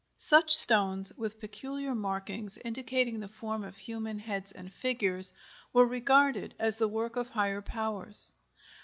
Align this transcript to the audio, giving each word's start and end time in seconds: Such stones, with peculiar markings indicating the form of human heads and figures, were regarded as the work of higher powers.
Such 0.17 0.49
stones, 0.55 1.13
with 1.15 1.39
peculiar 1.39 1.93
markings 1.93 2.57
indicating 2.65 3.19
the 3.19 3.27
form 3.27 3.63
of 3.63 3.77
human 3.77 4.17
heads 4.17 4.51
and 4.51 4.73
figures, 4.73 5.31
were 5.73 5.85
regarded 5.85 6.55
as 6.57 6.77
the 6.77 6.87
work 6.87 7.15
of 7.17 7.29
higher 7.29 7.61
powers. 7.61 8.31